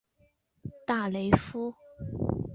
[0.87, 1.75] 大雷夫。